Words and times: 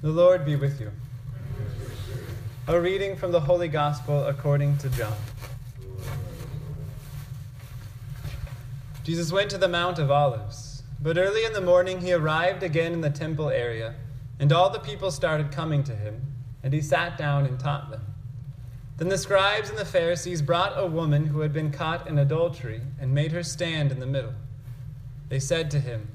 The 0.00 0.12
Lord 0.12 0.44
be 0.44 0.54
with 0.54 0.80
you. 0.80 0.92
A 2.68 2.80
reading 2.80 3.16
from 3.16 3.32
the 3.32 3.40
Holy 3.40 3.66
Gospel 3.66 4.26
according 4.26 4.78
to 4.78 4.88
John. 4.90 5.16
Jesus 9.02 9.32
went 9.32 9.50
to 9.50 9.58
the 9.58 9.66
Mount 9.66 9.98
of 9.98 10.08
Olives, 10.08 10.84
but 11.00 11.18
early 11.18 11.44
in 11.44 11.52
the 11.52 11.60
morning 11.60 12.00
he 12.00 12.12
arrived 12.12 12.62
again 12.62 12.92
in 12.92 13.00
the 13.00 13.10
temple 13.10 13.50
area, 13.50 13.96
and 14.38 14.52
all 14.52 14.70
the 14.70 14.78
people 14.78 15.10
started 15.10 15.50
coming 15.50 15.82
to 15.82 15.96
him, 15.96 16.22
and 16.62 16.72
he 16.72 16.80
sat 16.80 17.18
down 17.18 17.44
and 17.44 17.58
taught 17.58 17.90
them. 17.90 18.02
Then 18.98 19.08
the 19.08 19.18
scribes 19.18 19.68
and 19.68 19.78
the 19.78 19.84
Pharisees 19.84 20.42
brought 20.42 20.74
a 20.76 20.86
woman 20.86 21.26
who 21.26 21.40
had 21.40 21.52
been 21.52 21.72
caught 21.72 22.06
in 22.06 22.18
adultery 22.18 22.82
and 23.00 23.12
made 23.12 23.32
her 23.32 23.42
stand 23.42 23.90
in 23.90 23.98
the 23.98 24.06
middle. 24.06 24.34
They 25.28 25.40
said 25.40 25.72
to 25.72 25.80
him, 25.80 26.06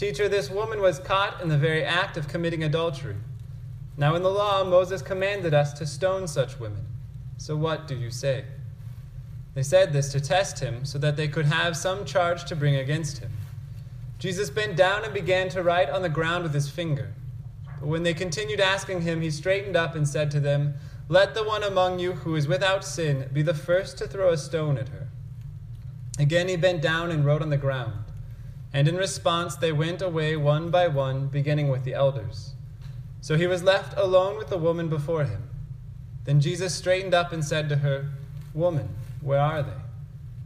Teacher, 0.00 0.30
this 0.30 0.48
woman 0.48 0.80
was 0.80 0.98
caught 0.98 1.42
in 1.42 1.50
the 1.50 1.58
very 1.58 1.84
act 1.84 2.16
of 2.16 2.26
committing 2.26 2.64
adultery. 2.64 3.16
Now, 3.98 4.14
in 4.14 4.22
the 4.22 4.30
law, 4.30 4.64
Moses 4.64 5.02
commanded 5.02 5.52
us 5.52 5.74
to 5.74 5.84
stone 5.84 6.26
such 6.26 6.58
women. 6.58 6.86
So 7.36 7.54
what 7.54 7.86
do 7.86 7.94
you 7.94 8.10
say? 8.10 8.46
They 9.52 9.62
said 9.62 9.92
this 9.92 10.10
to 10.12 10.18
test 10.18 10.60
him, 10.60 10.86
so 10.86 10.96
that 10.96 11.18
they 11.18 11.28
could 11.28 11.44
have 11.44 11.76
some 11.76 12.06
charge 12.06 12.46
to 12.46 12.56
bring 12.56 12.76
against 12.76 13.18
him. 13.18 13.30
Jesus 14.18 14.48
bent 14.48 14.74
down 14.74 15.04
and 15.04 15.12
began 15.12 15.50
to 15.50 15.62
write 15.62 15.90
on 15.90 16.00
the 16.00 16.08
ground 16.08 16.44
with 16.44 16.54
his 16.54 16.70
finger. 16.70 17.12
But 17.78 17.88
when 17.88 18.02
they 18.02 18.14
continued 18.14 18.58
asking 18.58 19.02
him, 19.02 19.20
he 19.20 19.30
straightened 19.30 19.76
up 19.76 19.94
and 19.94 20.08
said 20.08 20.30
to 20.30 20.40
them, 20.40 20.76
Let 21.10 21.34
the 21.34 21.44
one 21.44 21.62
among 21.62 21.98
you 21.98 22.12
who 22.12 22.36
is 22.36 22.48
without 22.48 22.86
sin 22.86 23.28
be 23.34 23.42
the 23.42 23.52
first 23.52 23.98
to 23.98 24.08
throw 24.08 24.30
a 24.30 24.38
stone 24.38 24.78
at 24.78 24.88
her. 24.88 25.08
Again 26.18 26.48
he 26.48 26.56
bent 26.56 26.80
down 26.80 27.10
and 27.10 27.22
wrote 27.22 27.42
on 27.42 27.50
the 27.50 27.58
ground. 27.58 27.99
And 28.72 28.86
in 28.86 28.96
response, 28.96 29.56
they 29.56 29.72
went 29.72 30.00
away 30.00 30.36
one 30.36 30.70
by 30.70 30.88
one, 30.88 31.26
beginning 31.26 31.68
with 31.68 31.84
the 31.84 31.94
elders. 31.94 32.54
So 33.20 33.36
he 33.36 33.46
was 33.46 33.62
left 33.62 33.98
alone 33.98 34.38
with 34.38 34.48
the 34.48 34.58
woman 34.58 34.88
before 34.88 35.24
him. 35.24 35.50
Then 36.24 36.40
Jesus 36.40 36.74
straightened 36.74 37.14
up 37.14 37.32
and 37.32 37.44
said 37.44 37.68
to 37.68 37.76
her, 37.76 38.10
Woman, 38.54 38.96
where 39.20 39.40
are 39.40 39.62
they? 39.62 39.72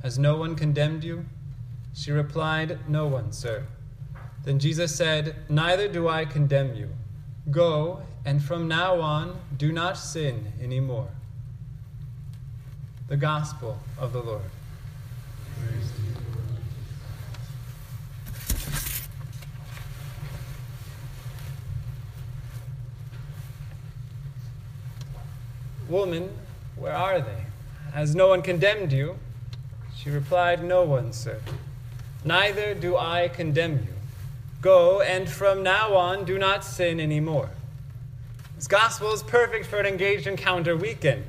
Has 0.03 0.19
no 0.19 0.37
one 0.37 0.57
condemned 0.57 1.05
you? 1.05 1.27
She 1.95 2.11
replied, 2.11 2.79
No 2.89 3.07
one, 3.07 3.33
sir. 3.33 3.67
Then 4.45 4.59
Jesus 4.59 4.95
said, 4.95 5.37
Neither 5.49 5.89
do 5.89 6.09
I 6.09 6.25
condemn 6.25 6.75
you. 6.75 6.91
Go, 7.51 8.03
and 8.25 8.43
from 8.43 8.69
now 8.69 9.01
on, 9.01 9.39
do 9.57 9.73
not 9.73 9.97
sin 9.97 10.53
any 10.63 10.81
more. 10.81 11.09
The 13.09 13.17
Gospel 13.17 13.79
of 13.99 14.13
the 14.13 14.23
Lord. 14.23 14.51
Woman, 25.95 26.29
where 26.75 26.93
are 26.93 27.21
they? 27.21 27.45
Has 27.93 28.17
no 28.17 28.27
one 28.27 28.43
condemned 28.43 28.93
you? 28.93 29.17
She 29.97 30.11
replied, 30.11 30.65
No 30.65 30.83
one, 30.83 31.13
sir. 31.13 31.39
Neither 32.25 32.75
do 32.75 32.97
I 32.97 33.29
condemn 33.29 33.75
you. 33.75 33.95
Go, 34.61 35.03
and 35.03 35.29
from 35.29 35.63
now 35.63 35.95
on, 35.95 36.25
do 36.25 36.37
not 36.37 36.65
sin 36.65 36.99
any 36.99 37.21
more. 37.21 37.49
This 38.57 38.67
gospel 38.67 39.13
is 39.13 39.23
perfect 39.23 39.67
for 39.67 39.79
an 39.79 39.87
engaged 39.87 40.27
encounter 40.27 40.77
weekend. 40.77 41.25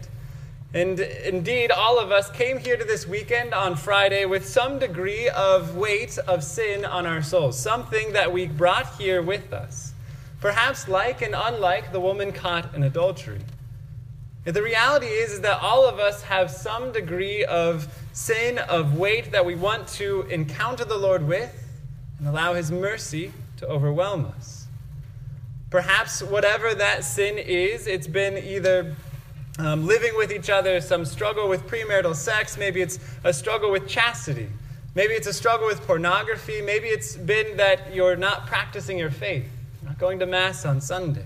And 0.74 1.00
indeed, 1.00 1.70
all 1.70 2.00
of 2.00 2.12
us 2.12 2.32
came 2.32 2.58
here 2.58 2.76
to 2.76 2.84
this 2.84 3.08
weekend 3.08 3.54
on 3.54 3.76
Friday 3.76 4.26
with 4.26 4.50
some 4.50 4.80
degree 4.80 5.30
of 5.30 5.78
weight 5.78 6.18
of 6.28 6.44
sin 6.44 6.86
on 6.86 7.06
our 7.06 7.22
souls, 7.22 7.56
something 7.56 8.14
that 8.14 8.34
we 8.34 8.48
brought 8.48 8.96
here 8.96 9.22
with 9.22 9.54
us. 9.54 9.94
Perhaps 10.42 10.88
like 10.88 11.22
and 11.22 11.36
unlike 11.38 11.92
the 11.92 12.00
woman 12.00 12.32
caught 12.32 12.74
in 12.74 12.82
adultery. 12.82 13.42
The 14.46 14.62
reality 14.62 15.08
is, 15.08 15.34
is 15.34 15.42
that 15.42 15.60
all 15.60 15.88
of 15.88 15.98
us 15.98 16.22
have 16.22 16.52
some 16.52 16.92
degree 16.92 17.44
of 17.46 17.88
sin, 18.14 18.60
of 18.60 18.96
weight 18.96 19.32
that 19.32 19.44
we 19.44 19.56
want 19.56 19.88
to 19.90 20.22
encounter 20.30 20.86
the 20.86 20.98
Lord 20.98 21.28
with 21.28 21.52
and 22.20 22.28
allow 22.28 22.54
His 22.54 22.72
mercy 22.72 23.32
to 23.58 23.68
overwhelm 23.68 24.26
us. 24.38 24.68
Perhaps 25.72 26.22
whatever 26.22 26.76
that 26.76 27.04
sin 27.04 27.40
is, 27.40 27.88
it's 27.88 28.06
been 28.06 28.38
either 28.38 28.96
um, 29.58 29.88
living 29.88 30.16
with 30.16 30.32
each 30.32 30.52
other, 30.52 30.80
some 30.80 31.06
struggle 31.06 31.50
with 31.50 31.66
premarital 31.66 32.16
sex, 32.16 32.56
maybe 32.56 32.82
it's 32.82 33.00
a 33.24 33.34
struggle 33.34 33.72
with 33.72 33.88
chastity, 33.88 34.48
maybe 34.94 35.16
it's 35.16 35.28
a 35.28 35.34
struggle 35.34 35.66
with 35.66 35.82
pornography, 35.88 36.62
maybe 36.62 36.88
it's 36.88 37.16
been 37.16 37.58
that 37.58 37.96
you're 37.96 38.16
not 38.16 38.46
practicing 38.46 39.00
your 39.00 39.10
faith, 39.10 39.50
not 39.84 39.98
going 39.98 40.20
to 40.20 40.28
Mass 40.28 40.66
on 40.66 40.80
Sunday. 40.82 41.26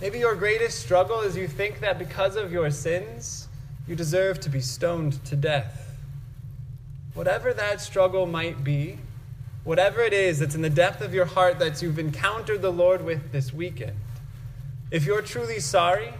Maybe 0.00 0.18
your 0.18 0.34
greatest 0.34 0.80
struggle 0.80 1.20
is 1.20 1.36
you 1.36 1.48
think 1.48 1.80
that 1.80 1.98
because 1.98 2.36
of 2.36 2.52
your 2.52 2.70
sins, 2.70 3.48
you 3.88 3.96
deserve 3.96 4.40
to 4.40 4.50
be 4.50 4.60
stoned 4.60 5.24
to 5.24 5.36
death. 5.36 5.96
Whatever 7.14 7.54
that 7.54 7.80
struggle 7.80 8.26
might 8.26 8.62
be, 8.62 8.98
whatever 9.64 10.02
it 10.02 10.12
is 10.12 10.38
that's 10.38 10.54
in 10.54 10.60
the 10.60 10.68
depth 10.68 11.00
of 11.00 11.14
your 11.14 11.24
heart 11.24 11.58
that 11.60 11.80
you've 11.80 11.98
encountered 11.98 12.60
the 12.60 12.72
Lord 12.72 13.02
with 13.04 13.32
this 13.32 13.54
weekend, 13.54 13.96
if 14.90 15.06
you're 15.06 15.22
truly 15.22 15.60
sorry, 15.60 16.12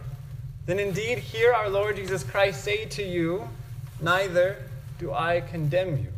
then 0.64 0.78
indeed 0.78 1.18
hear 1.18 1.52
our 1.52 1.68
Lord 1.68 1.96
Jesus 1.96 2.24
Christ 2.24 2.64
say 2.64 2.86
to 2.86 3.02
you, 3.02 3.48
Neither 4.00 4.56
do 4.98 5.12
I 5.12 5.42
condemn 5.42 5.98
you. 5.98 6.12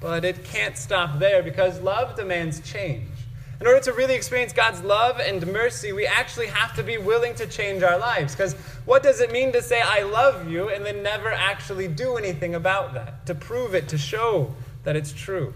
But 0.00 0.24
it 0.24 0.44
can't 0.44 0.76
stop 0.76 1.18
there 1.18 1.42
because 1.42 1.80
love 1.80 2.16
demands 2.16 2.60
change. 2.60 3.08
In 3.60 3.66
order 3.66 3.80
to 3.80 3.92
really 3.92 4.14
experience 4.14 4.52
God's 4.52 4.82
love 4.82 5.18
and 5.18 5.44
mercy, 5.48 5.92
we 5.92 6.06
actually 6.06 6.46
have 6.46 6.74
to 6.76 6.84
be 6.84 6.96
willing 6.96 7.34
to 7.34 7.46
change 7.46 7.82
our 7.82 7.98
lives. 7.98 8.34
Because 8.34 8.54
what 8.84 9.02
does 9.02 9.20
it 9.20 9.32
mean 9.32 9.52
to 9.52 9.60
say, 9.60 9.80
I 9.80 10.02
love 10.02 10.48
you, 10.48 10.68
and 10.68 10.86
then 10.86 11.02
never 11.02 11.32
actually 11.32 11.88
do 11.88 12.16
anything 12.16 12.54
about 12.54 12.94
that? 12.94 13.26
To 13.26 13.34
prove 13.34 13.74
it, 13.74 13.88
to 13.88 13.98
show 13.98 14.54
that 14.84 14.94
it's 14.94 15.12
true. 15.12 15.52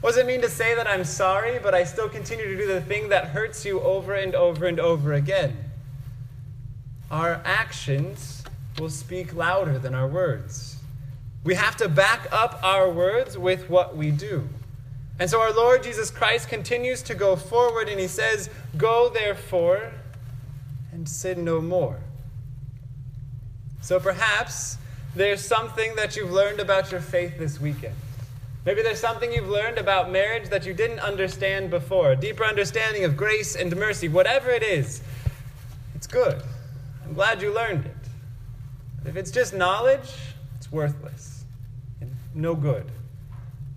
What 0.00 0.10
does 0.10 0.18
it 0.18 0.26
mean 0.26 0.40
to 0.40 0.48
say 0.48 0.74
that 0.74 0.88
I'm 0.88 1.04
sorry, 1.04 1.58
but 1.58 1.74
I 1.74 1.84
still 1.84 2.08
continue 2.08 2.46
to 2.46 2.56
do 2.56 2.66
the 2.66 2.80
thing 2.80 3.10
that 3.10 3.26
hurts 3.26 3.64
you 3.64 3.80
over 3.80 4.14
and 4.14 4.34
over 4.34 4.66
and 4.66 4.80
over 4.80 5.12
again? 5.12 5.56
Our 7.10 7.42
actions 7.44 8.42
will 8.78 8.90
speak 8.90 9.34
louder 9.34 9.78
than 9.78 9.94
our 9.94 10.08
words. 10.08 10.78
We 11.44 11.56
have 11.56 11.76
to 11.76 11.90
back 11.90 12.26
up 12.32 12.58
our 12.62 12.90
words 12.90 13.36
with 13.36 13.68
what 13.68 13.96
we 13.96 14.10
do. 14.10 14.48
And 15.18 15.28
so 15.28 15.40
our 15.40 15.52
Lord 15.52 15.82
Jesus 15.82 16.10
Christ 16.10 16.48
continues 16.48 17.02
to 17.02 17.14
go 17.14 17.36
forward 17.36 17.88
and 17.88 18.00
he 18.00 18.08
says, 18.08 18.50
Go 18.76 19.08
therefore 19.08 19.92
and 20.92 21.08
sin 21.08 21.44
no 21.44 21.60
more. 21.60 21.98
So 23.80 24.00
perhaps 24.00 24.78
there's 25.14 25.44
something 25.44 25.94
that 25.96 26.16
you've 26.16 26.30
learned 26.30 26.60
about 26.60 26.90
your 26.90 27.00
faith 27.00 27.38
this 27.38 27.60
weekend. 27.60 27.94
Maybe 28.64 28.82
there's 28.82 29.00
something 29.00 29.32
you've 29.32 29.48
learned 29.48 29.78
about 29.78 30.10
marriage 30.10 30.48
that 30.50 30.64
you 30.64 30.72
didn't 30.72 31.00
understand 31.00 31.68
before, 31.68 32.12
a 32.12 32.16
deeper 32.16 32.44
understanding 32.44 33.04
of 33.04 33.16
grace 33.16 33.56
and 33.56 33.74
mercy. 33.76 34.08
Whatever 34.08 34.50
it 34.50 34.62
is, 34.62 35.02
it's 35.96 36.06
good. 36.06 36.42
I'm 37.04 37.12
glad 37.12 37.42
you 37.42 37.52
learned 37.52 37.86
it. 37.86 37.96
But 39.02 39.10
if 39.10 39.16
it's 39.16 39.32
just 39.32 39.52
knowledge, 39.52 40.14
it's 40.56 40.70
worthless 40.70 41.44
and 42.00 42.14
no 42.34 42.54
good. 42.54 42.90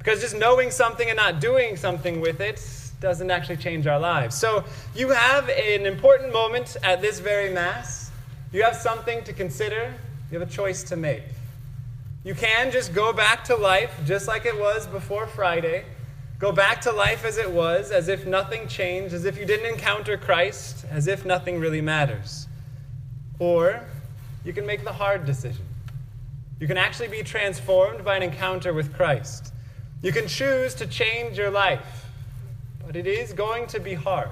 Because 0.06 0.22
just 0.22 0.36
knowing 0.36 0.70
something 0.70 1.10
and 1.10 1.18
not 1.18 1.42
doing 1.42 1.76
something 1.76 2.22
with 2.22 2.40
it 2.40 2.64
doesn't 3.02 3.32
actually 3.32 3.58
change 3.58 3.88
our 3.88 4.00
lives. 4.00 4.38
So 4.38 4.64
you 4.94 5.10
have 5.10 5.50
an 5.50 5.88
important 5.88 6.32
moment 6.32 6.78
at 6.84 7.02
this 7.02 7.20
very 7.20 7.52
Mass. 7.52 8.12
You 8.54 8.62
have 8.62 8.76
something 8.76 9.24
to 9.24 9.34
consider, 9.34 9.96
you 10.30 10.40
have 10.40 10.48
a 10.48 10.52
choice 10.52 10.84
to 10.84 10.96
make. 10.96 11.24
You 12.24 12.36
can 12.36 12.70
just 12.72 12.94
go 12.94 13.14
back 13.14 13.44
to 13.46 13.56
life 13.56 14.00
just 14.06 14.28
like 14.28 14.46
it 14.46 14.56
was 14.56 14.86
before 14.86 15.26
Friday. 15.26 15.86
Go 16.38 16.52
back 16.52 16.82
to 16.82 16.92
life 16.92 17.26
as 17.26 17.40
it 17.40 17.50
was, 17.50 17.90
as 17.90 18.08
if 18.08 18.28
nothing 18.28 18.68
changed, 18.68 19.12
as 19.12 19.26
if 19.26 19.40
you 19.40 19.46
didn't 19.46 19.66
encounter 19.66 20.18
Christ, 20.18 20.86
as 20.92 21.08
if 21.08 21.26
nothing 21.26 21.60
really 21.60 21.82
matters. 21.82 22.48
Or 23.40 23.82
you 24.44 24.54
can 24.54 24.68
make 24.68 24.84
the 24.84 24.94
hard 24.94 25.26
decision. 25.26 25.66
You 26.60 26.68
can 26.68 26.78
actually 26.78 27.08
be 27.08 27.24
transformed 27.24 28.06
by 28.06 28.18
an 28.18 28.22
encounter 28.22 28.72
with 28.72 28.94
Christ. 28.94 29.52
You 30.06 30.12
can 30.12 30.28
choose 30.28 30.76
to 30.76 30.86
change 30.86 31.36
your 31.36 31.50
life, 31.50 32.06
but 32.86 32.96
it 32.96 33.08
is 33.08 33.34
going 33.34 33.66
to 33.66 33.80
be 33.80 33.96
hard. 33.96 34.30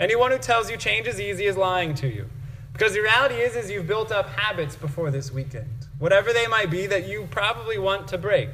Anyone 0.00 0.32
who 0.32 0.38
tells 0.38 0.68
you 0.68 0.76
change 0.76 1.06
is 1.06 1.20
easy 1.20 1.44
is 1.44 1.56
lying 1.56 1.94
to 1.94 2.08
you. 2.08 2.28
Because 2.72 2.94
the 2.94 3.00
reality 3.00 3.36
is, 3.36 3.54
is 3.54 3.70
you've 3.70 3.86
built 3.86 4.10
up 4.10 4.30
habits 4.30 4.74
before 4.74 5.12
this 5.12 5.30
weekend, 5.30 5.86
whatever 6.00 6.32
they 6.32 6.48
might 6.48 6.72
be 6.72 6.88
that 6.88 7.06
you 7.06 7.28
probably 7.30 7.78
want 7.78 8.08
to 8.08 8.18
break. 8.18 8.48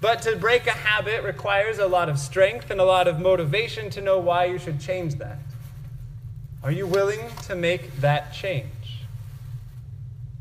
But 0.00 0.22
to 0.22 0.34
break 0.34 0.66
a 0.66 0.70
habit 0.70 1.22
requires 1.22 1.78
a 1.78 1.86
lot 1.86 2.08
of 2.08 2.18
strength 2.18 2.70
and 2.70 2.80
a 2.80 2.84
lot 2.84 3.06
of 3.06 3.20
motivation 3.20 3.90
to 3.90 4.00
know 4.00 4.18
why 4.18 4.46
you 4.46 4.58
should 4.58 4.80
change 4.80 5.16
that. 5.16 5.36
Are 6.62 6.72
you 6.72 6.86
willing 6.86 7.20
to 7.48 7.54
make 7.54 7.94
that 8.00 8.32
change? 8.32 8.70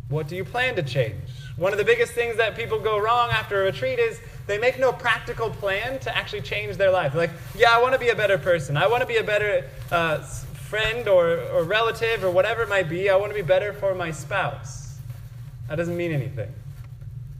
What 0.08 0.30
do 0.30 0.38
you 0.38 0.46
plan 0.46 0.78
to 0.78 0.82
change? 0.82 1.28
One 1.58 1.74
of 1.74 1.78
the 1.78 1.84
biggest 1.84 2.14
things 2.14 2.38
that 2.38 2.56
people 2.56 2.80
go 2.80 2.98
wrong 2.98 3.32
after 3.32 3.64
a 3.64 3.66
retreat 3.66 4.00
is 4.00 4.22
they 4.48 4.58
make 4.58 4.80
no 4.80 4.92
practical 4.92 5.50
plan 5.50 6.00
to 6.00 6.16
actually 6.16 6.42
change 6.42 6.78
their 6.78 6.92
life. 6.92 7.16
Like, 7.16 7.32
yeah, 7.56 7.76
I 7.76 7.82
want 7.82 7.94
to 7.94 8.00
be 8.00 8.10
a 8.10 8.16
better 8.16 8.38
person. 8.38 8.76
I 8.76 8.88
want 8.88 9.02
to 9.02 9.08
be 9.08 9.18
a 9.18 9.24
better 9.24 9.66
uh, 9.92 10.20
friend 10.20 11.08
or, 11.08 11.40
or 11.52 11.64
relative 11.64 12.24
or 12.24 12.32
whatever 12.32 12.64
it 12.64 12.70
might 12.70 12.90
be. 12.90 13.10
I 13.10 13.16
want 13.16 13.32
to 13.32 13.36
be 13.36 13.42
better 13.42 13.74
for 13.74 13.96
my 13.96 14.12
spouse. 14.12 14.98
That 15.70 15.76
doesn't 15.76 15.96
mean 15.96 16.12
anything. 16.12 16.52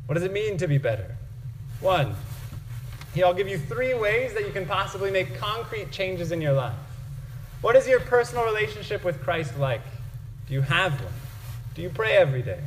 What 0.06 0.16
does 0.16 0.24
it 0.24 0.32
mean 0.32 0.58
to 0.58 0.68
be 0.68 0.78
better? 0.78 1.16
One, 1.82 2.16
here 3.14 3.26
I'll 3.26 3.34
give 3.34 3.48
you 3.48 3.58
three 3.58 3.94
ways 3.94 4.34
that 4.34 4.46
you 4.46 4.52
can 4.52 4.66
possibly 4.66 5.12
make 5.12 5.38
concrete 5.38 5.92
changes 5.92 6.32
in 6.32 6.42
your 6.42 6.54
life. 6.54 6.76
What 7.62 7.76
is 7.76 7.88
your 7.88 8.00
personal 8.00 8.46
relationship 8.46 9.04
with 9.04 9.22
Christ 9.22 9.58
like? 9.58 9.82
Do 10.48 10.54
you 10.54 10.62
have 10.62 10.94
one? 11.02 11.14
Do 11.76 11.82
you 11.82 11.90
pray 11.90 12.14
every 12.14 12.42
day? 12.42 12.60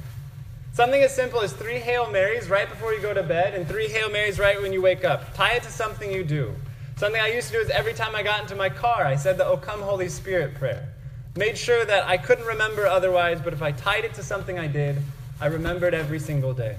Something 0.77 1.01
as 1.01 1.15
simple 1.15 1.41
as 1.41 1.55
three 1.55 1.79
Hail 1.79 2.11
Marys 2.11 2.51
right 2.51 2.69
before 2.69 2.93
you 2.93 3.01
go 3.01 3.15
to 3.15 3.23
bed 3.23 3.55
and 3.55 3.67
three 3.67 3.89
Hail 3.89 4.11
Marys 4.11 4.39
right 4.39 4.61
when 4.61 4.75
you 4.75 4.83
wake 4.83 5.07
up. 5.07 5.33
Tie 5.33 5.55
it 5.55 5.63
to 5.63 5.71
something 5.71 6.13
you 6.13 6.23
do. 6.23 6.55
Something 6.97 7.19
I 7.19 7.29
used 7.29 7.47
to 7.47 7.55
do 7.55 7.61
is 7.61 7.71
every 7.71 7.95
time 7.95 8.15
I 8.15 8.23
got 8.23 8.43
into 8.43 8.55
my 8.57 8.69
car, 8.69 9.07
I 9.07 9.17
said 9.17 9.39
the 9.39 9.47
O 9.47 9.57
Come 9.57 9.81
Holy 9.81 10.11
Spirit 10.11 10.55
prayer. 10.57 10.87
Made 11.35 11.57
sure 11.57 11.87
that 11.87 12.07
I 12.07 12.19
couldn't 12.19 12.45
remember 12.45 12.87
otherwise, 12.87 13.41
but 13.41 13.55
if 13.55 13.63
I 13.63 13.73
tied 13.73 14.05
it 14.05 14.13
to 14.17 14.23
something 14.23 14.59
I 14.59 14.67
did, 14.67 14.99
I 15.41 15.47
remembered 15.47 15.95
every 15.95 16.19
single 16.19 16.53
day. 16.53 16.77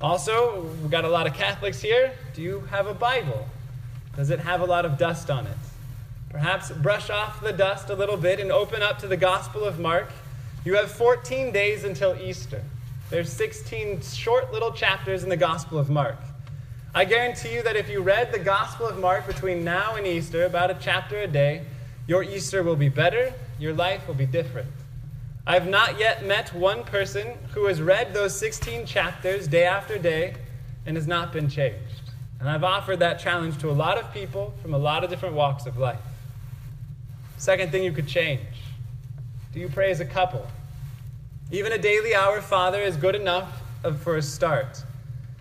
Also, 0.00 0.60
we've 0.80 0.88
got 0.88 1.04
a 1.04 1.08
lot 1.08 1.26
of 1.26 1.34
Catholics 1.34 1.82
here. 1.82 2.12
Do 2.32 2.42
you 2.42 2.60
have 2.70 2.86
a 2.86 2.94
Bible? 2.94 3.48
Does 4.14 4.30
it 4.30 4.38
have 4.38 4.60
a 4.60 4.66
lot 4.66 4.84
of 4.84 4.96
dust 4.96 5.30
on 5.30 5.48
it? 5.48 5.58
Perhaps 6.30 6.70
brush 6.70 7.10
off 7.10 7.40
the 7.40 7.52
dust 7.52 7.90
a 7.90 7.94
little 7.96 8.16
bit 8.16 8.38
and 8.38 8.52
open 8.52 8.82
up 8.82 9.00
to 9.00 9.08
the 9.08 9.16
Gospel 9.16 9.64
of 9.64 9.80
Mark. 9.80 10.12
You 10.64 10.74
have 10.74 10.90
14 10.90 11.52
days 11.52 11.84
until 11.84 12.16
Easter. 12.20 12.62
There's 13.10 13.32
16 13.32 14.02
short 14.02 14.52
little 14.52 14.72
chapters 14.72 15.22
in 15.22 15.28
the 15.28 15.36
Gospel 15.36 15.78
of 15.78 15.88
Mark. 15.88 16.18
I 16.94 17.04
guarantee 17.04 17.54
you 17.54 17.62
that 17.62 17.76
if 17.76 17.88
you 17.88 18.02
read 18.02 18.32
the 18.32 18.40
Gospel 18.40 18.86
of 18.86 18.98
Mark 18.98 19.26
between 19.26 19.62
now 19.62 19.94
and 19.94 20.06
Easter, 20.06 20.44
about 20.44 20.70
a 20.70 20.76
chapter 20.80 21.20
a 21.20 21.28
day, 21.28 21.62
your 22.08 22.24
Easter 22.24 22.62
will 22.64 22.76
be 22.76 22.88
better, 22.88 23.32
your 23.58 23.72
life 23.72 24.06
will 24.08 24.14
be 24.14 24.26
different. 24.26 24.68
I 25.46 25.54
have 25.54 25.68
not 25.68 25.98
yet 25.98 26.26
met 26.26 26.52
one 26.52 26.82
person 26.82 27.38
who 27.52 27.66
has 27.66 27.80
read 27.80 28.12
those 28.12 28.36
16 28.36 28.84
chapters 28.84 29.46
day 29.46 29.64
after 29.64 29.96
day 29.96 30.34
and 30.86 30.96
has 30.96 31.06
not 31.06 31.32
been 31.32 31.48
changed. 31.48 32.10
And 32.40 32.48
I've 32.48 32.64
offered 32.64 32.98
that 32.98 33.20
challenge 33.20 33.58
to 33.58 33.70
a 33.70 33.72
lot 33.72 33.96
of 33.96 34.12
people 34.12 34.52
from 34.60 34.74
a 34.74 34.78
lot 34.78 35.04
of 35.04 35.10
different 35.10 35.36
walks 35.36 35.66
of 35.66 35.78
life. 35.78 36.00
Second 37.36 37.70
thing 37.70 37.84
you 37.84 37.92
could 37.92 38.08
change 38.08 38.40
do 39.52 39.60
you 39.60 39.68
pray 39.68 39.90
as 39.90 40.00
a 40.00 40.04
couple? 40.04 40.46
Even 41.50 41.72
a 41.72 41.78
daily 41.78 42.14
Our, 42.14 42.42
Father 42.42 42.80
is 42.80 42.96
good 42.96 43.14
enough 43.14 43.62
uh, 43.84 43.92
for 43.92 44.16
a 44.16 44.22
start. 44.22 44.82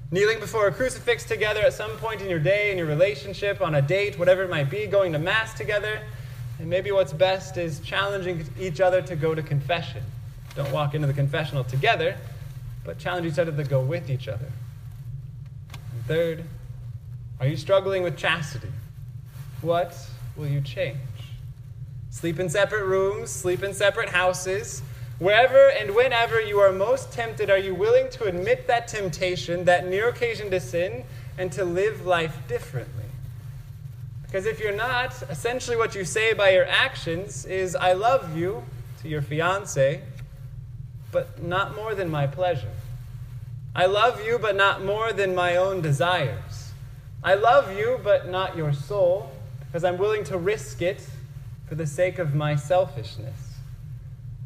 Kneeling 0.09 0.39
before 0.39 0.67
a 0.67 0.71
crucifix 0.71 1.25
together 1.25 1.59
at 1.59 1.73
some 1.73 1.91
point 1.97 2.21
in 2.21 2.29
your 2.29 2.39
day, 2.39 2.71
in 2.71 2.77
your 2.77 2.87
relationship, 2.87 3.61
on 3.61 3.75
a 3.75 3.81
date, 3.81 4.17
whatever 4.17 4.43
it 4.43 4.49
might 4.49 4.69
be, 4.69 4.87
going 4.87 5.11
to 5.11 5.19
Mass 5.19 5.53
together, 5.53 6.01
and 6.59 6.69
maybe 6.69 6.91
what's 6.91 7.11
best 7.11 7.57
is 7.57 7.81
challenging 7.81 8.45
each 8.57 8.79
other 8.79 9.01
to 9.01 9.15
go 9.17 9.35
to 9.35 9.43
confession. 9.43 10.01
Don't 10.55 10.71
walk 10.71 10.95
into 10.95 11.07
the 11.07 11.13
confessional 11.13 11.65
together, 11.65 12.15
but 12.85 12.97
challenge 12.97 13.27
each 13.27 13.37
other 13.37 13.51
to 13.51 13.63
go 13.65 13.81
with 13.81 14.09
each 14.09 14.29
other. 14.29 14.49
And 15.71 16.05
third, 16.05 16.45
are 17.41 17.47
you 17.47 17.57
struggling 17.57 18.01
with 18.01 18.17
chastity? 18.17 18.71
What 19.61 19.93
will 20.37 20.47
you 20.47 20.61
change? 20.61 20.97
Sleep 22.17 22.39
in 22.39 22.49
separate 22.49 22.85
rooms, 22.85 23.29
sleep 23.29 23.61
in 23.61 23.75
separate 23.75 24.09
houses. 24.09 24.81
Wherever 25.19 25.69
and 25.69 25.93
whenever 25.93 26.41
you 26.41 26.57
are 26.57 26.71
most 26.71 27.11
tempted, 27.11 27.51
are 27.51 27.59
you 27.59 27.75
willing 27.75 28.09
to 28.09 28.23
admit 28.23 28.65
that 28.65 28.87
temptation, 28.87 29.65
that 29.65 29.85
near 29.85 30.09
occasion 30.09 30.49
to 30.49 30.59
sin, 30.59 31.03
and 31.37 31.51
to 31.51 31.63
live 31.63 32.07
life 32.07 32.35
differently? 32.47 33.05
Because 34.23 34.47
if 34.47 34.59
you're 34.59 34.75
not, 34.75 35.13
essentially 35.29 35.77
what 35.77 35.93
you 35.93 36.03
say 36.03 36.33
by 36.33 36.49
your 36.49 36.65
actions 36.65 37.45
is, 37.45 37.75
I 37.75 37.93
love 37.93 38.35
you 38.35 38.63
to 39.03 39.07
your 39.07 39.21
fiance, 39.21 40.01
but 41.11 41.43
not 41.43 41.75
more 41.75 41.93
than 41.93 42.09
my 42.09 42.25
pleasure. 42.25 42.73
I 43.75 43.85
love 43.85 44.25
you, 44.25 44.39
but 44.39 44.55
not 44.55 44.83
more 44.83 45.13
than 45.13 45.35
my 45.35 45.55
own 45.55 45.81
desires. 45.81 46.71
I 47.23 47.35
love 47.35 47.77
you, 47.77 47.99
but 48.03 48.27
not 48.27 48.57
your 48.57 48.73
soul, 48.73 49.29
because 49.59 49.83
I'm 49.83 49.99
willing 49.99 50.23
to 50.23 50.39
risk 50.39 50.81
it 50.81 51.07
for 51.67 51.75
the 51.75 51.87
sake 51.87 52.19
of 52.19 52.33
my 52.33 52.55
selfishness. 52.55 53.55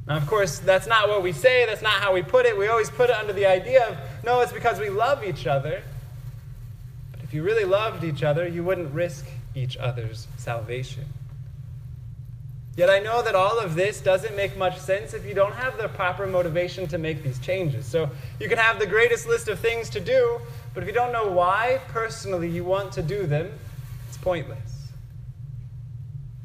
Now, 0.07 0.18
of 0.18 0.25
course, 0.27 0.59
that's 0.59 0.88
not 0.88 1.07
what 1.07 1.21
we 1.21 1.31
say, 1.31 1.65
that's 1.65 1.81
not 1.81 2.01
how 2.01 2.13
we 2.13 2.23
put 2.23 2.45
it. 2.45 2.57
We 2.57 2.68
always 2.68 2.89
put 2.89 3.09
it 3.09 3.15
under 3.15 3.33
the 3.33 3.45
idea 3.45 3.88
of, 3.88 3.97
no, 4.23 4.41
it's 4.41 4.51
because 4.51 4.79
we 4.79 4.89
love 4.89 5.23
each 5.23 5.45
other. 5.45 5.83
But 7.12 7.21
if 7.23 7.33
you 7.33 7.44
really 7.44 7.65
loved 7.65 8.03
each 8.03 8.23
other, 8.23 8.47
you 8.47 8.63
wouldn't 8.63 8.94
risk 8.94 9.25
each 9.53 9.77
other's 9.77 10.27
salvation. 10.38 11.06
Yet 12.75 12.89
I 12.89 13.00
know 13.00 13.21
that 13.21 13.35
all 13.35 13.59
of 13.59 13.75
this 13.75 14.00
doesn't 14.01 14.35
make 14.35 14.57
much 14.57 14.79
sense 14.79 15.13
if 15.13 15.25
you 15.25 15.33
don't 15.33 15.53
have 15.53 15.77
the 15.77 15.89
proper 15.89 16.25
motivation 16.25 16.88
to 16.88 16.97
make 16.97 17.21
these 17.21 17.38
changes. 17.38 17.85
So 17.85 18.09
you 18.39 18.47
can 18.47 18.57
have 18.57 18.79
the 18.79 18.88
greatest 18.88 19.27
list 19.27 19.50
of 19.50 19.59
things 19.59 19.89
to 19.91 20.00
do, 20.00 20.39
but 20.74 20.81
if 20.81 20.88
you 20.88 20.94
don't 20.94 21.12
know 21.12 21.29
why 21.29 21.81
personally 21.89 22.50
you 22.50 22.63
want 22.63 22.94
to 22.94 23.03
do 23.03 23.27
them, 23.27 23.51
it's 24.07 24.17
pointless. 24.17 24.81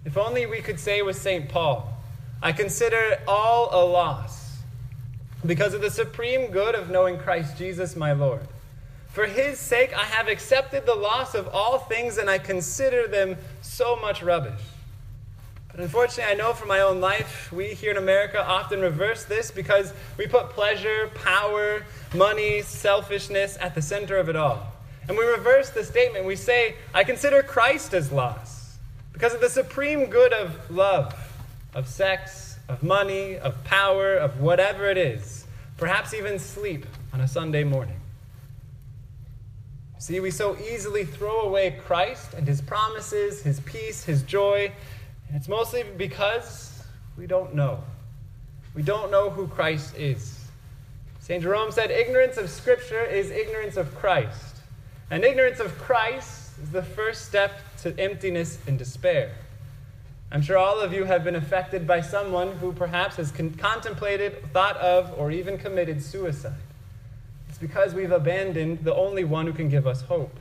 If 0.07 0.17
only 0.17 0.47
we 0.47 0.61
could 0.61 0.79
say 0.79 1.03
with 1.03 1.17
St. 1.17 1.49
Paul, 1.49 1.93
I 2.41 2.53
consider 2.53 2.97
it 2.97 3.23
all 3.27 3.69
a 3.73 3.83
loss 3.85 4.59
because 5.45 5.75
of 5.75 5.81
the 5.81 5.91
supreme 5.91 6.53
good 6.53 6.77
of 6.77 6.91
knowing 6.91 7.19
Christ 7.19 7.59
Jesus 7.59 7.97
my 7.97 8.13
Lord. 8.13 8.47
For 9.09 9.27
his 9.27 9.59
sake, 9.59 9.93
I 9.97 10.05
have 10.05 10.29
accepted 10.29 10.87
the 10.87 10.95
loss 10.95 11.35
of 11.35 11.49
all 11.49 11.79
things, 11.79 12.19
and 12.19 12.31
I 12.31 12.39
consider 12.39 13.09
them 13.09 13.37
so 13.63 13.97
much 13.97 14.23
rubbish. 14.23 14.61
But 15.73 15.81
unfortunately, 15.81 16.33
I 16.33 16.37
know 16.37 16.53
from 16.53 16.69
my 16.69 16.81
own 16.81 17.01
life, 17.01 17.51
we 17.51 17.75
here 17.75 17.91
in 17.91 17.97
America 17.97 18.47
often 18.47 18.81
reverse 18.81 19.25
this 19.25 19.51
because 19.51 19.93
we 20.17 20.29
put 20.29 20.51
pleasure, 20.51 21.11
power, 21.17 21.83
money, 22.15 22.63
selfishness 22.63 23.59
at 23.61 23.75
the 23.75 23.83
center 23.83 24.19
of 24.19 24.29
it 24.29 24.37
all. 24.37 24.73
And 25.09 25.19
we 25.19 25.25
reverse 25.25 25.71
the 25.71 25.83
statement. 25.83 26.25
We 26.25 26.37
say, 26.37 26.77
I 26.95 27.03
consider 27.03 27.43
Christ 27.43 27.93
as 27.93 28.13
loss 28.13 28.56
because 29.17 29.33
of 29.33 29.41
the 29.41 29.49
supreme 29.49 30.11
good 30.11 30.35
of 30.35 30.71
love, 30.71 31.15
of 31.75 31.89
sex, 31.89 32.59
of 32.69 32.83
money, 32.83 33.39
of 33.39 33.65
power, 33.65 34.15
of 34.15 34.43
whatever 34.43 34.91
it 34.91 34.99
is, 34.99 35.47
perhaps 35.79 36.13
even 36.13 36.39
sleep 36.39 36.85
on 37.15 37.23
a 37.23 37.27
Sunday 37.27 37.65
morning. 37.65 37.99
See, 39.99 40.21
we 40.21 40.31
so 40.31 40.55
easily 40.59 41.07
throw 41.07 41.41
away 41.41 41.81
Christ 41.87 42.35
and 42.35 42.47
his 42.47 42.61
promises, 42.61 43.41
his 43.41 43.61
peace, 43.61 44.05
his 44.05 44.21
joy. 44.23 44.71
And 45.29 45.37
it's 45.39 45.49
mostly 45.49 45.85
because 45.97 46.83
we 47.17 47.27
don't 47.27 47.55
know. 47.55 47.83
We 48.75 48.83
don't 48.83 49.11
know 49.11 49.31
who 49.31 49.47
Christ 49.47 49.97
is. 49.97 50.45
St. 51.21 51.43
Jerome 51.43 51.73
said, 51.73 51.91
Ignorance 51.91 52.37
of 52.37 52.51
Scripture 52.51 53.03
is 53.03 53.31
ignorance 53.31 53.79
of 53.79 53.95
Christ. 53.95 54.57
And 55.11 55.25
ignorance 55.25 55.59
of 55.59 55.79
Christ 55.79 56.59
is 56.63 56.71
the 56.71 56.83
first 56.83 57.25
step 57.25 57.63
to 57.79 57.99
emptiness 57.99 58.59
and 58.67 58.79
despair. 58.79 59.33
I'm 60.31 60.43
sure 60.43 60.59
all 60.59 60.81
of 60.81 60.93
you 60.93 61.05
have 61.05 61.23
been 61.23 61.37
affected 61.37 61.87
by 61.87 62.01
someone 62.01 62.53
who 62.59 62.73
perhaps 62.73 63.17
has 63.17 63.31
con- 63.31 63.55
contemplated, 63.55 64.53
thought 64.53 64.77
of, 64.79 65.15
or 65.17 65.31
even 65.31 65.57
committed 65.57 66.03
suicide. 66.03 66.53
It's 67.49 67.59
because 67.59 67.95
we've 67.95 68.13
abandoned 68.13 68.85
the 68.85 68.95
only 68.95 69.25
one 69.25 69.47
who 69.47 69.53
can 69.53 69.69
give 69.69 69.87
us 69.87 70.03
hope. 70.03 70.37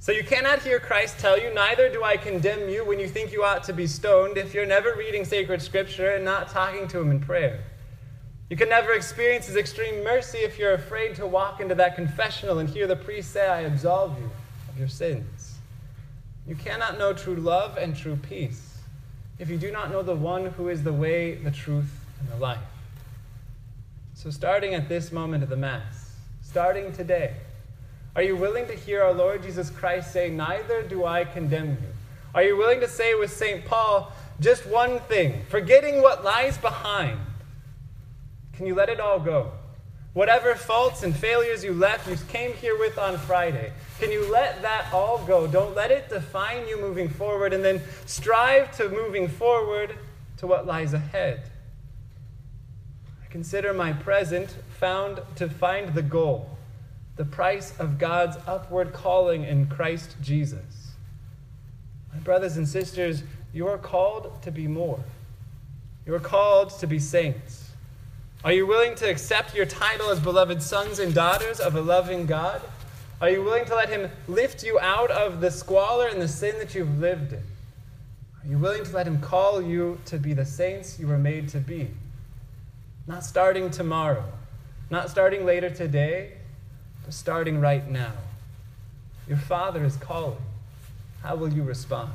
So 0.00 0.12
you 0.12 0.22
cannot 0.22 0.62
hear 0.62 0.78
Christ 0.78 1.18
tell 1.18 1.40
you, 1.40 1.52
Neither 1.52 1.88
do 1.88 2.04
I 2.04 2.16
condemn 2.16 2.68
you 2.68 2.84
when 2.84 3.00
you 3.00 3.08
think 3.08 3.32
you 3.32 3.42
ought 3.42 3.64
to 3.64 3.72
be 3.72 3.86
stoned, 3.86 4.36
if 4.36 4.54
you're 4.54 4.66
never 4.66 4.94
reading 4.96 5.24
sacred 5.24 5.60
scripture 5.60 6.10
and 6.10 6.24
not 6.24 6.48
talking 6.48 6.86
to 6.88 7.00
Him 7.00 7.10
in 7.10 7.20
prayer. 7.20 7.64
You 8.48 8.56
can 8.56 8.68
never 8.68 8.92
experience 8.92 9.46
His 9.46 9.56
extreme 9.56 10.04
mercy 10.04 10.38
if 10.38 10.58
you're 10.58 10.74
afraid 10.74 11.16
to 11.16 11.26
walk 11.26 11.60
into 11.60 11.74
that 11.74 11.96
confessional 11.96 12.58
and 12.60 12.68
hear 12.68 12.86
the 12.86 12.96
priest 12.96 13.32
say, 13.32 13.48
I 13.48 13.62
absolve 13.62 14.16
you 14.18 14.30
of 14.68 14.78
your 14.78 14.88
sins. 14.88 15.57
You 16.48 16.54
cannot 16.54 16.98
know 16.98 17.12
true 17.12 17.36
love 17.36 17.76
and 17.76 17.94
true 17.94 18.16
peace 18.16 18.78
if 19.38 19.50
you 19.50 19.58
do 19.58 19.70
not 19.70 19.90
know 19.90 20.02
the 20.02 20.16
one 20.16 20.46
who 20.46 20.68
is 20.68 20.82
the 20.82 20.92
way, 20.92 21.34
the 21.34 21.50
truth, 21.50 21.90
and 22.18 22.28
the 22.30 22.36
life. 22.36 22.58
So, 24.14 24.30
starting 24.30 24.74
at 24.74 24.88
this 24.88 25.12
moment 25.12 25.44
of 25.44 25.50
the 25.50 25.56
Mass, 25.56 26.16
starting 26.42 26.92
today, 26.92 27.34
are 28.16 28.22
you 28.22 28.34
willing 28.34 28.66
to 28.66 28.74
hear 28.74 29.02
our 29.02 29.12
Lord 29.12 29.42
Jesus 29.42 29.68
Christ 29.70 30.12
say, 30.12 30.30
Neither 30.30 30.82
do 30.82 31.04
I 31.04 31.24
condemn 31.24 31.70
you? 31.70 31.88
Are 32.34 32.42
you 32.42 32.56
willing 32.56 32.80
to 32.80 32.88
say 32.88 33.14
with 33.14 33.30
St. 33.30 33.64
Paul, 33.64 34.10
just 34.40 34.66
one 34.66 35.00
thing, 35.00 35.42
forgetting 35.50 36.02
what 36.02 36.24
lies 36.24 36.56
behind? 36.58 37.20
Can 38.54 38.66
you 38.66 38.74
let 38.74 38.88
it 38.88 39.00
all 39.00 39.20
go? 39.20 39.52
Whatever 40.18 40.56
faults 40.56 41.04
and 41.04 41.14
failures 41.14 41.62
you 41.62 41.72
left, 41.72 42.08
you 42.08 42.16
came 42.26 42.52
here 42.54 42.76
with 42.76 42.98
on 42.98 43.16
Friday. 43.18 43.72
Can 44.00 44.10
you 44.10 44.28
let 44.32 44.62
that 44.62 44.92
all 44.92 45.24
go? 45.24 45.46
Don't 45.46 45.76
let 45.76 45.92
it 45.92 46.08
define 46.08 46.66
you 46.66 46.76
moving 46.80 47.08
forward, 47.08 47.52
and 47.52 47.64
then 47.64 47.80
strive 48.04 48.76
to 48.78 48.88
moving 48.88 49.28
forward 49.28 49.96
to 50.38 50.48
what 50.48 50.66
lies 50.66 50.92
ahead. 50.92 51.42
I 53.22 53.30
consider 53.30 53.72
my 53.72 53.92
present 53.92 54.56
found 54.80 55.20
to 55.36 55.48
find 55.48 55.94
the 55.94 56.02
goal, 56.02 56.58
the 57.14 57.24
price 57.24 57.72
of 57.78 57.96
God's 58.00 58.38
upward 58.44 58.92
calling 58.92 59.44
in 59.44 59.68
Christ 59.68 60.16
Jesus. 60.20 60.94
My 62.12 62.18
brothers 62.18 62.56
and 62.56 62.66
sisters, 62.66 63.22
you 63.52 63.68
are 63.68 63.78
called 63.78 64.42
to 64.42 64.50
be 64.50 64.66
more. 64.66 64.98
You 66.04 66.12
are 66.16 66.18
called 66.18 66.70
to 66.80 66.88
be 66.88 66.98
saints. 66.98 67.67
Are 68.44 68.52
you 68.52 68.68
willing 68.68 68.94
to 68.96 69.10
accept 69.10 69.56
your 69.56 69.66
title 69.66 70.10
as 70.10 70.20
beloved 70.20 70.62
sons 70.62 71.00
and 71.00 71.12
daughters 71.12 71.58
of 71.58 71.74
a 71.74 71.80
loving 71.80 72.24
God? 72.24 72.62
Are 73.20 73.28
you 73.28 73.42
willing 73.42 73.64
to 73.64 73.74
let 73.74 73.88
Him 73.88 74.08
lift 74.28 74.62
you 74.62 74.78
out 74.78 75.10
of 75.10 75.40
the 75.40 75.50
squalor 75.50 76.06
and 76.06 76.22
the 76.22 76.28
sin 76.28 76.56
that 76.58 76.72
you've 76.72 77.00
lived 77.00 77.32
in? 77.32 77.42
Are 78.40 78.48
you 78.48 78.58
willing 78.58 78.84
to 78.84 78.94
let 78.94 79.08
Him 79.08 79.20
call 79.20 79.60
you 79.60 79.98
to 80.04 80.18
be 80.18 80.34
the 80.34 80.44
saints 80.44 81.00
you 81.00 81.08
were 81.08 81.18
made 81.18 81.48
to 81.48 81.58
be? 81.58 81.90
Not 83.08 83.24
starting 83.24 83.70
tomorrow, 83.70 84.24
not 84.88 85.10
starting 85.10 85.44
later 85.44 85.68
today, 85.68 86.34
but 87.04 87.14
starting 87.14 87.60
right 87.60 87.90
now. 87.90 88.12
Your 89.26 89.38
Father 89.38 89.84
is 89.84 89.96
calling. 89.96 90.38
How 91.24 91.34
will 91.34 91.52
you 91.52 91.64
respond? 91.64 92.12